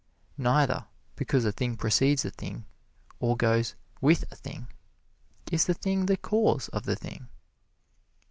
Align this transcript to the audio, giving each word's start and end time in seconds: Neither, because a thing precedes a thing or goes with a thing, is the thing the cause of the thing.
Neither, 0.39 0.87
because 1.15 1.45
a 1.45 1.51
thing 1.51 1.77
precedes 1.77 2.25
a 2.25 2.31
thing 2.31 2.65
or 3.19 3.37
goes 3.37 3.75
with 4.01 4.23
a 4.31 4.35
thing, 4.35 4.65
is 5.51 5.65
the 5.65 5.75
thing 5.75 6.07
the 6.07 6.17
cause 6.17 6.69
of 6.69 6.85
the 6.85 6.95
thing. 6.95 7.27